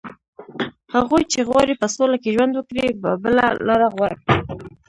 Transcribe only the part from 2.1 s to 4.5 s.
کې ژوند وکړي، به بله لاره غوره کړي